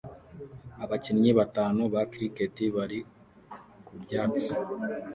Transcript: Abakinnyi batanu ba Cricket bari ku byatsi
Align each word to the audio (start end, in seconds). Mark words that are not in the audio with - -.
Abakinnyi 0.83 1.31
batanu 1.39 1.81
ba 1.93 2.01
Cricket 2.11 2.57
bari 2.75 2.99
ku 3.85 3.93
byatsi 4.03 4.51